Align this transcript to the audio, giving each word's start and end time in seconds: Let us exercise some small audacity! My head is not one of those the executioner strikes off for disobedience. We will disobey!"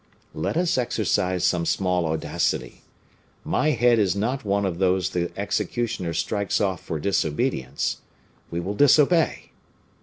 Let 0.33 0.57
us 0.57 0.79
exercise 0.79 1.43
some 1.43 1.63
small 1.63 2.07
audacity! 2.07 2.81
My 3.43 3.69
head 3.69 3.99
is 3.99 4.15
not 4.15 4.43
one 4.43 4.65
of 4.65 4.79
those 4.79 5.11
the 5.11 5.31
executioner 5.37 6.15
strikes 6.15 6.59
off 6.59 6.81
for 6.83 6.99
disobedience. 6.99 7.97
We 8.49 8.59
will 8.61 8.73
disobey!" 8.73 9.51